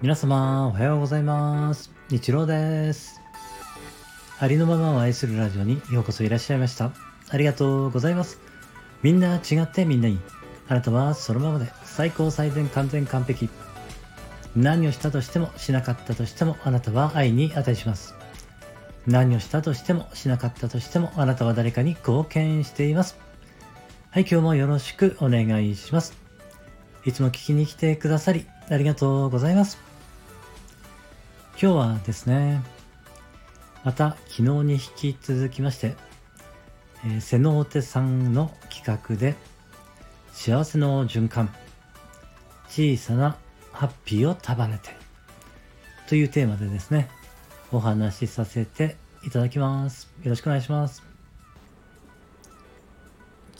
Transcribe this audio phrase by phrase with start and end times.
[0.00, 1.90] 皆様おはようございます。
[2.10, 3.20] 日郎です。
[4.38, 6.92] ありのままを愛するラジオにようこそいらっしゃいました。
[7.30, 8.38] ありがとうございます。
[9.02, 10.18] みんな違ってみんないい。
[10.68, 11.66] あなたはそのままで。
[11.84, 13.48] 最高最善完全完璧。
[14.54, 18.14] 何をしたとしてもしなかったとしてもあなたは愛に値します。
[19.08, 23.31] 何をしたとしてもしなかったとしてもあなたは誰かに貢献しています。
[24.12, 26.14] はい今日もよろしくお願いします
[27.04, 29.92] いつも聞きに来てくださりありがとうございます
[31.62, 32.60] 今日はですね、
[33.84, 34.80] また昨日に引
[35.14, 35.94] き続きまして、
[37.06, 39.36] えー、瀬能手さんの企画で、
[40.32, 41.54] 幸せの循環、
[42.68, 43.36] 小さな
[43.70, 44.90] ハッピーを束ねて、
[46.08, 47.08] というテーマでですね、
[47.70, 50.10] お話しさせていただきます。
[50.24, 51.11] よろしくお願いします。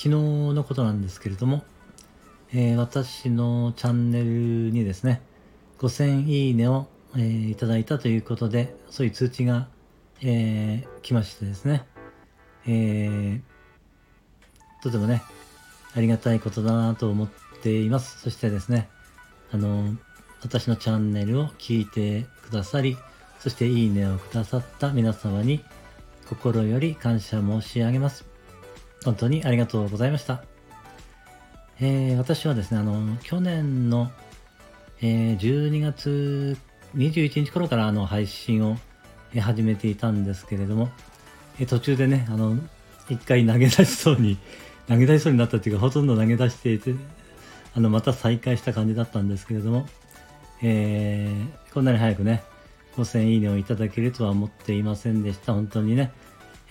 [0.00, 0.08] 昨日
[0.54, 1.62] のことなんですけれども、
[2.52, 5.20] えー、私のチャンネルにですね、
[5.78, 9.68] 5000いいねをえー、いただいたということで、そういう通知が、
[10.22, 11.84] えー、来ましてですね、
[12.66, 13.40] えー、
[14.82, 15.22] とてもね、
[15.94, 17.28] ありがたいことだなと思っ
[17.62, 18.20] ています。
[18.20, 18.88] そしてですね、
[19.50, 19.96] あの、
[20.42, 22.96] 私のチャンネルを聞いてくださり、
[23.40, 25.64] そしていいねをくださった皆様に
[26.28, 28.29] 心より感謝申し上げます。
[29.04, 30.44] 本当にありがとうございました。
[31.80, 34.10] えー、私はですね、あの、去年の、
[35.00, 36.56] えー、12月
[36.96, 38.76] 21日頃からあの配信を
[39.38, 40.90] 始めていたんですけれども
[41.60, 42.56] え、途中でね、あの、
[43.10, 44.38] 一回投げ出しそうに、
[44.88, 46.94] 投げ出しそうになったっていうか、ほとんど投げ出していて、
[47.74, 49.86] あの、また再開した感じだったんですけれども、
[50.62, 52.42] えー、こんなに早くね、
[52.96, 55.52] 5000いいねをいただけるとは思っていませんでした。
[55.52, 56.12] 本当にね、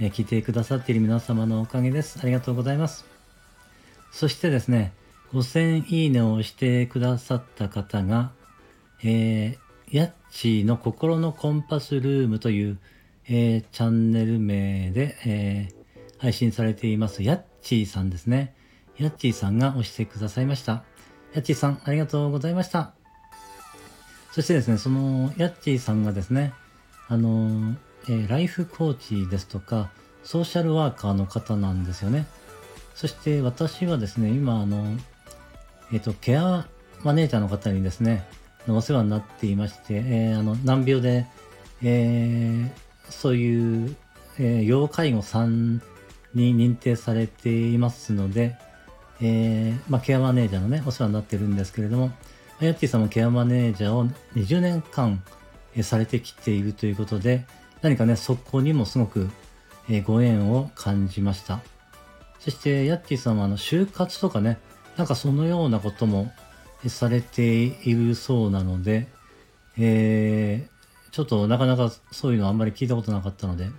[0.02, 2.19] えー、聞いてくださっている皆様のおかげです。
[2.22, 3.05] ありがとうございます。
[4.11, 4.94] そしてですね、
[5.33, 8.31] 5000いいねをしてくださった方が、
[9.03, 12.80] えー、ヤッチーの心のコンパスルームという、
[13.27, 18.55] えー、チャンネル名で、えー、配信されていますヤッチーさんですね。
[18.98, 20.83] ヤッチーさんが押してくださいました。
[21.33, 22.93] ヤッチーさん、ありがとうございました。
[24.31, 26.54] そしてですね、そのヤッチーさんがですね、
[27.08, 27.76] あの、
[28.08, 29.89] えー、ライフコーチですとか、
[30.23, 32.27] ソーシャルワーカーの方なんですよね。
[32.95, 34.86] そして私はですね、今、あの、
[35.92, 36.67] えっ、ー、と、ケア
[37.04, 38.26] マネージャーの方にですね、
[38.67, 41.26] お世話になっていまして、えー、あの難病で、
[41.82, 43.95] えー、そういう、
[44.37, 45.80] えー、要介護3
[46.33, 48.58] に認定されていますので、
[49.21, 52.11] えーまあ、ケアマネージャーのね、お世話になってるんですけれども、
[52.60, 54.05] ヤッティさんもケアマネージャーを
[54.36, 55.23] 20年間、
[55.76, 57.45] え、されてきているということで、
[57.82, 59.30] 何かね、そこにもすごく、
[59.90, 61.62] えー、ご縁を感じました。
[62.40, 64.58] そして、ヤッティさんはあの就活とかね、
[64.98, 66.32] なんかそのようなことも
[66.88, 69.08] されているそうなので、
[69.78, 73.70] えー、ちょっとなかなかそういうのあんまり聞いたことなかったので、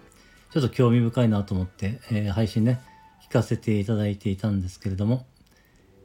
[0.53, 2.81] ちょっと興味深いなと思って、えー、配信ね、
[3.28, 5.27] 聞かせていただいていたんですけれども、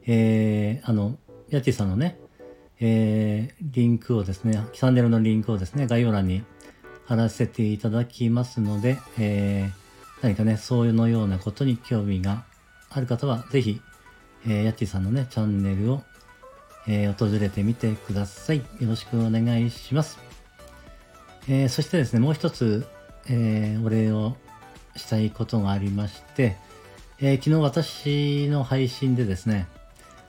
[0.06, 1.18] えー、あの、
[1.48, 2.18] ヤッティさんのね、
[2.78, 6.44] えー、リンクをですね、チャンネルのリンクをですね、概要欄に
[7.06, 12.44] 貼らせていただきますので、えー、何かね、そういうのようなことに興味が
[12.90, 13.80] ある方は、ぜひ、
[14.46, 16.02] えー、ヤッティさんのね、チャンネルを
[16.88, 18.58] えー、訪れてみてください。
[18.58, 20.18] よろしくお願いします。
[21.48, 22.86] えー、そしてですね、もう一つ、
[23.28, 24.36] えー、お礼を
[24.94, 26.56] したいことがありまして、
[27.18, 29.66] え昨日私の配信でですね、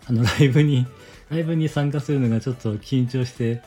[0.08, 0.88] あの、ライブに、
[1.30, 3.62] ライブに参加するのがちょっと緊張して、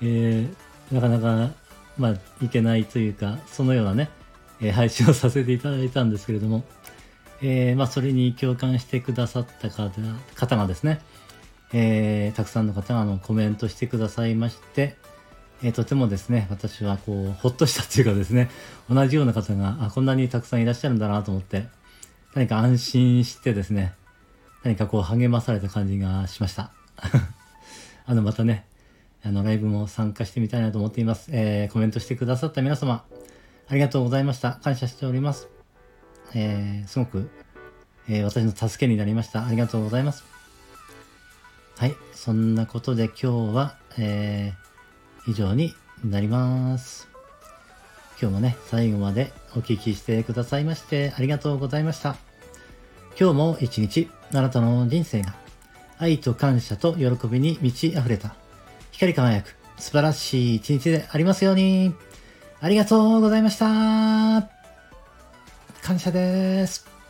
[0.00, 0.48] え
[0.90, 1.50] なかなか、
[1.98, 4.10] まあ、いけないというか、そのようなね、
[4.60, 6.64] え配信をさせていただいたんですけれども、
[7.42, 11.00] えまあ、それに共感してくださった方がですね、
[11.72, 14.96] えー、たくさんの方があのコメントしてくださいまして、
[15.62, 18.50] えー、とてもですね、私はこう、ほっとしたっていうかですね、
[18.90, 21.66] 同じような方が、あ、こんなにたくさんいらっしゃるんだなと思って、
[22.34, 23.94] 何か安心してですね、
[24.64, 26.72] 何かこう励まされた感じがしました。
[28.06, 28.66] あの、またね、
[29.24, 31.30] あの、ライブも参加してみたいなと思っています。
[31.32, 33.04] えー、コメントしてくださった皆様、
[33.68, 34.54] ありがとうございました。
[34.62, 35.48] 感謝しております。
[36.34, 37.30] えー、すごく、
[38.08, 39.46] えー、私の助けになりました。
[39.46, 40.24] ありがとうございます。
[41.76, 41.94] はい。
[42.14, 45.74] そんなことで今日は、えー、以上に
[46.04, 47.08] なります。
[48.20, 52.16] 今日もね、最後までお聞きしてくださいましてありがとうございました。
[53.18, 55.34] 今日も一日、あなたの人生が
[55.98, 58.34] 愛と感謝と喜びに満ち溢れた
[58.92, 61.94] 光り輝く素晴らしい一日でありますように。
[62.60, 64.48] ありがとうございました。
[65.82, 67.01] 感謝です。